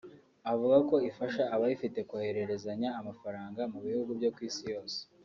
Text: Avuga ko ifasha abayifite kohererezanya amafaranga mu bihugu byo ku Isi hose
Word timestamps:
Avuga 0.51 0.77
ko 0.89 0.95
ifasha 1.09 1.43
abayifite 1.55 1.99
kohererezanya 2.09 2.89
amafaranga 2.99 3.61
mu 3.71 3.79
bihugu 3.85 4.09
byo 4.19 4.29
ku 4.35 4.39
Isi 4.49 4.65
hose 4.75 4.99